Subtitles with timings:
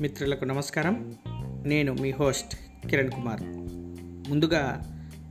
[0.00, 1.14] మిత్రులకు నమస్కారం.
[1.66, 2.56] నేను మీ హోస్ట్
[2.88, 3.40] కిరణ్ కుమార్.
[4.30, 4.82] ముందుగా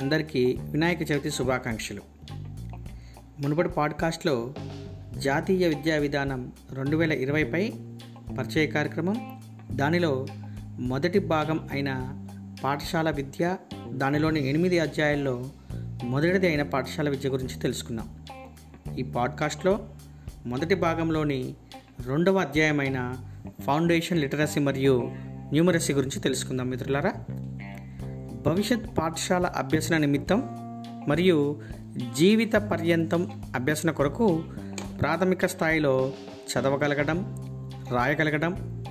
[0.00, 2.02] అందరికీ వినాయక చవితి శుభాకాంక్షలు.
[3.40, 4.54] మునుపటి పాడ్కాస్ట్లో
[5.18, 7.72] జాతీయ విద్యా విధానం రెండు వేల ఇరవైపై
[8.38, 9.40] పరిచయ కార్యక్రమం
[9.72, 10.26] దానిలో
[10.78, 12.18] మొదటి భాగం అయిన
[12.64, 13.56] పాఠశాల విద్య
[13.88, 15.50] దానిలోని ఎనిమిది అధ్యాయాల్లో
[16.04, 18.08] మొదటిది అయిన పాఠశాల విద్య గురించి తెలుసుకున్నాం
[18.98, 19.88] ఈ పాడ్కాస్ట్లో
[20.46, 21.54] మొదటి భాగంలోని
[22.06, 23.16] రెండవ అధ్యాయమైన
[23.62, 25.10] ఫౌండేషన్ లిటరసీ మరియు
[25.52, 27.12] న్యూమరసీ గురించి తెలుసుకుందాం మిత్రులారా.
[28.46, 30.42] భవిష్యత్ పాఠశాల అభ్యసన నిమిత్తం
[31.08, 31.60] మరియు
[32.16, 34.44] జీవిత పర్యంతం అభ్యసన కొరకు
[35.00, 36.12] ప్రాథమిక స్థాయిలో
[36.52, 37.18] చదవగలగడం
[37.90, 38.84] రాయగలగడం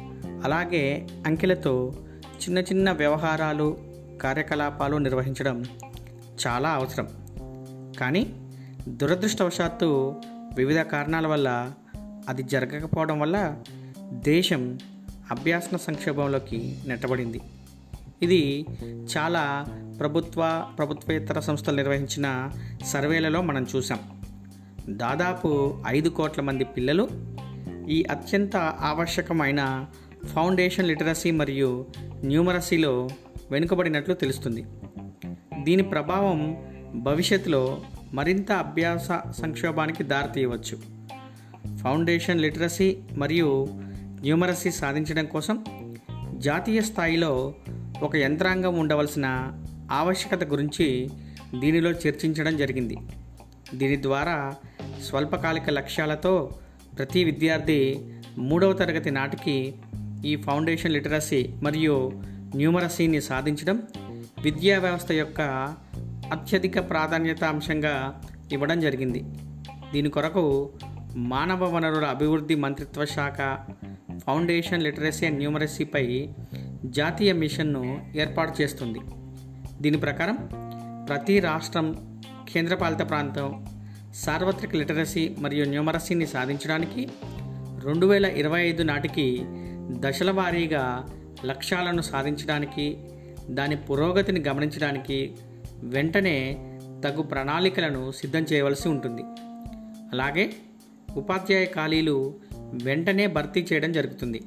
[0.44, 1.94] అలాగే అంకెలతో
[2.26, 3.78] చిన్న చిన్న వ్యవహారాలు
[4.22, 5.64] కార్యకలాపాలు నిర్వహించడం
[6.48, 7.08] చాలా అవసరం.
[8.00, 8.52] కానీ
[8.88, 10.16] దురదృష్టవశాత్తు
[10.58, 11.72] వివిధ కారణాల వల్ల
[12.30, 13.56] అది జరగకపోవడం వల్ల
[14.12, 14.80] దేశం
[15.32, 17.42] అభ్యాసన సంక్షోభంలోకి నెట్టబడింది.
[18.22, 18.66] ఇది
[19.18, 19.66] చాలా
[20.00, 22.50] ప్రభుత్వ ప్రభుత్వేతర సంస్థలు నిర్వహించిన
[22.86, 24.00] సర్వేలలో మనం చూసాం
[24.90, 27.08] దాదాపు ఐదు కోట్ల మంది పిల్లలు
[27.90, 29.86] ఈ అత్యంత ఆవశ్యకమైన
[30.26, 31.86] ఫౌండేషన్ లిటరసీ మరియు
[32.24, 33.10] న్యూమరసీలో
[33.52, 34.66] వెనుకబడినట్లు తెలుస్తుంది.
[35.64, 36.58] దీని ప్రభావం
[36.96, 37.82] భవిష్యత్తులో
[38.14, 39.08] మరింత అభ్యాస
[39.42, 40.78] సంక్షోభానికి దారితీయవచ్చు.
[41.78, 43.68] ఫౌండేషన్ లిటరసీ మరియు
[44.26, 45.56] న్యూమరసీ సాధించడం కోసం
[46.38, 47.54] జాతీయ స్థాయిలో
[48.04, 49.28] ఒక యంత్రాంగం ఉండవలసిన
[49.92, 51.10] ఆవశ్యకత గురించి
[51.60, 52.98] దీనిలో చర్చించడం జరిగింది.
[53.74, 54.38] దీని ద్వారా
[55.06, 56.34] స్వల్పకాలిక లక్ష్యాలతో
[56.98, 57.80] ప్రతి విద్యార్థి
[58.38, 59.76] మూడవ తరగతి నాటికి
[60.26, 62.12] ఈ ఫౌండేషన్ లిటరసీ మరియు
[62.56, 63.84] న్యూమరసీని సాధించడం
[64.42, 65.42] విద్యా వ్యవస్థ యొక్క
[66.32, 69.24] అత్యధిక ప్రాధాన్యత అంశంగా ఇవ్వడం జరిగింది.
[69.94, 70.74] దీని కొరకు
[71.16, 73.42] మానవ వనరుల అభివృద్ధి మంత్రిత్వ శాఖ
[74.28, 76.30] ఫౌండేషన్ లిటరసీ అండ్ న్యూమరసీపై
[76.86, 79.00] జాతీయ మిషన్ను ఏర్పాటు చేస్తుంది.
[79.82, 80.36] దీని ప్రకారం
[81.10, 82.20] ప్రతి రాష్ట్రం
[82.54, 83.66] కేంద్రపాలిత ప్రాంతం
[84.16, 87.08] సార్వత్రిక లిటరసీ మరియు న్యూమరసీని సాధించడానికి
[87.84, 89.40] రెండు వేల ఇరవై ఐదు నాటికి
[89.90, 91.06] దశల వారీగా
[91.46, 92.98] లక్ష్యాలను సాధించడానికి
[93.50, 95.36] దాని పురోగతిని గమనించడానికి
[95.84, 96.70] వెంటనే
[97.06, 99.22] తగు ప్రణాళికలను సిద్ధం చేయవలసి ఉంటుంది.
[100.14, 100.54] అలాగే
[101.16, 102.36] ఉపాధ్యాయ ఖాళీలు
[102.84, 104.42] వెంటనే భర్తీ చేయడం జరుగుతుంది.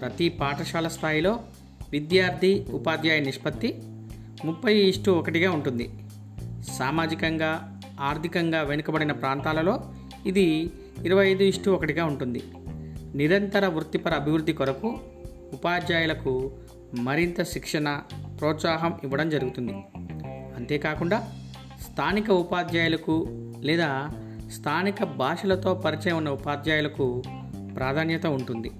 [0.00, 1.40] ప్రతి పాఠశాల స్థాయిలో
[1.90, 3.82] విద్యార్థి ఉపాధ్యాయ నిష్పత్తి
[4.44, 5.90] ముప్పై ఇష్టు ఒకటిగా ఉంటుంది.
[6.78, 9.80] సామాజికంగా ఆర్థికంగా వెనుకబడిన ప్రాంతాలలో
[10.26, 10.70] ఇది
[11.04, 12.42] ఇరవై ఐదు ఇష్టు ఒకటిగా ఉంటుంది.
[13.14, 14.98] నిరంతర వృత్తిపర అభివృద్ధి కొరకు
[15.52, 16.52] ఉపాధ్యాయులకు
[16.94, 18.02] మరింత శిక్షణ
[18.40, 19.72] ప్రోత్సాహం ఇవ్వడం జరుగుతుంది.
[20.56, 21.32] అంతేకాకుండా
[21.92, 23.26] స్థానిక ఉపాధ్యాయులకు
[23.60, 24.10] లేదా
[24.52, 27.22] స్థానిక భాషలతో పరిచయం ఉన్న ఉపాధ్యాయులకు
[27.78, 28.70] ప్రాధాన్యత ఉంటుంది.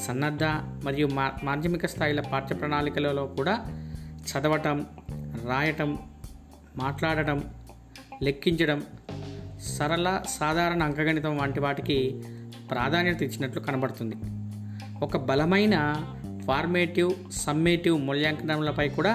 [0.00, 0.44] సన్నద్ధ
[0.84, 3.54] మరియు మా మాధ్యమిక స్థాయిల పాఠ్య ప్రణాళికలలో కూడా
[4.30, 4.86] చదవటం
[5.46, 5.98] రాయటం
[6.76, 7.38] మాట్లాడటం
[8.22, 8.82] లెక్కించడం
[9.78, 12.22] సరళ సాధారణ అంకగణితం వంటి వాటికి
[12.70, 14.16] ప్రాధాన్యత ఇచ్చినట్లు కనబడుతుంది.
[15.04, 15.76] ఒక బలమైన
[16.46, 19.14] ఫార్మేటివ్ సమ్మేటివ్ మూల్యాంకనములపై కూడా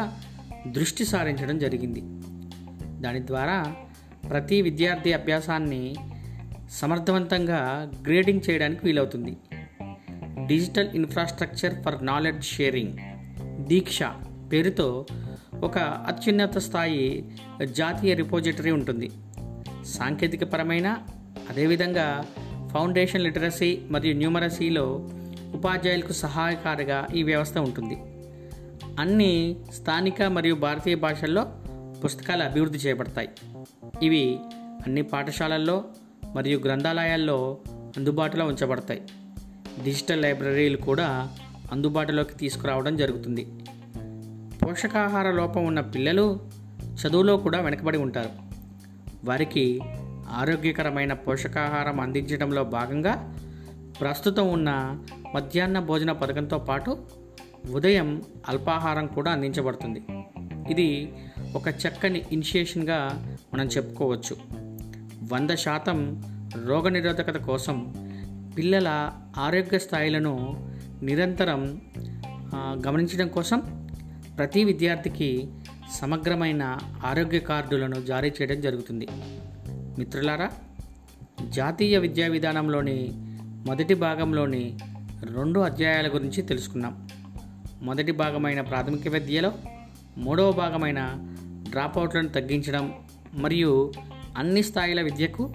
[0.67, 2.01] దృష్టి సారించడం జరిగింది.
[3.01, 3.57] దాని ద్వారా
[4.29, 5.95] ప్రతి విద్యార్థి అభ్యాసాన్ని
[6.71, 9.37] సమర్థవంతంగా గ్రేడింగ్ చేయడానికి వీలవుతుంది.
[10.45, 12.93] Digital infrastructure for knowledge sharing
[13.67, 13.99] Diksha
[14.51, 15.05] పేరుతో
[15.63, 17.31] ఒక అత్యున్నత స్థాయి
[17.71, 19.11] జాతీయ రిపోజిటరీ ఉంటుంది.
[19.85, 20.97] సాంకేతికపరమైన
[21.49, 22.25] అదేవిధంగా
[22.73, 25.09] ఫౌండేషన్ లిటరసీ మరియు న్యూమరసీలో
[25.53, 27.95] ఉపాధ్యాయులకు సహాయకారిగా ఈ వ్యవస్థ ఉంటుంది.
[28.99, 31.45] అన్ని స్థానిక మరియు భారతీయ భాషల్లో
[32.05, 33.29] పుస్తకాలు అభివృద్ధి చేయబడతాయి.
[34.03, 34.39] ఇవి
[34.85, 35.83] అన్ని పాఠశాలల్లో
[36.35, 37.57] మరియు గ్రంథాలయాల్లో
[37.97, 39.01] అందుబాటులో ఉంచబడతాయి.
[39.83, 41.29] డిజిటల్ లైబ్రరీలు కూడా
[41.71, 43.47] అందుబాటులోకి తీసుకురావడం జరుగుతుంది.
[44.65, 46.39] పోషకాహార లోపం ఉన్న పిల్లలు
[46.83, 48.29] చదువులో కూడా వెనకబడి ఉంటారు.
[49.25, 49.79] వారికి
[50.29, 53.35] ఆరోగ్యకరమైన పోషకాహారం అందించడంలో భాగంగా
[54.01, 54.99] ప్రస్తుతం ఉన్న
[55.35, 56.97] మధ్యాహ్న భోజన పథకంతో పాటు
[57.71, 60.03] ఉదయం అల్పాహారం కూడా అందించబడుతుంది.
[60.69, 61.13] ఇది
[61.55, 64.65] ఒక చక్కని ఇనిషియేషన్గా మనం చెప్పుకోవచ్చు.
[65.33, 66.23] వంద శాతం
[66.63, 67.93] రోగనిరోధకత కోసం
[68.57, 70.33] పిల్లల ఆరోగ్య స్థాయిలను
[71.01, 71.81] నిరంతరం
[72.55, 73.59] గమనించడం కోసం
[74.37, 75.47] ప్రతి విద్యార్థికి
[75.93, 79.07] సమగ్రమైన ఆరోగ్య కార్డులను జారీ చేయడం జరుగుతుంది.
[79.97, 80.51] మిత్రులారా
[81.47, 83.09] జాతీయ విద్యా విధానంలోని
[83.67, 84.77] మొదటి భాగంలోని
[85.23, 87.07] రెండు అధ్యాయాల గురించి తెలుసుకున్నాం
[87.81, 89.53] మొదటి భాగమైన ప్రాథమిక విద్యలో
[90.17, 91.11] మూడవ భాగమైన
[91.69, 92.93] డ్రాప్అవుట్లను తగ్గించడం
[93.33, 93.91] మరియు
[94.37, 95.53] అన్ని స్థాయిల విద్యకు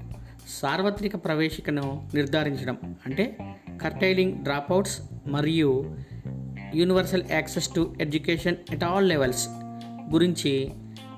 [0.50, 2.76] సార్వత్రిక ప్రవేశికను నిర్ధారించడం
[3.06, 3.36] అంటే
[3.82, 5.96] కర్టైలింగ్ డ్రాప్అవుట్స్ మరియు
[6.74, 9.48] universal access to education at all levels
[10.12, 10.70] గురించి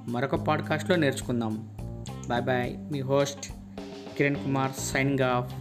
[0.08, 1.70] మరొక పాడ్కాస్ట్లో నేర్చుకుందాం.
[2.28, 2.76] Bye bye.
[2.92, 3.52] మీ host
[4.18, 5.54] Kiran Kumar signing off.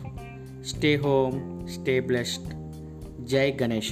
[0.68, 2.54] Stay home stay blessed.
[3.26, 3.92] జై గణేష.